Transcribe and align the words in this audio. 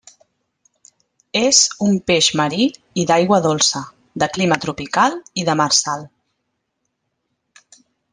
És 1.41 1.59
un 1.87 1.91
peix 2.11 2.29
marí 2.39 2.65
i 3.01 3.05
d'aigua 3.11 3.39
dolça, 3.47 3.81
de 4.23 4.29
clima 4.39 4.57
tropical 4.65 5.19
i 5.43 5.47
demersal. 5.51 6.07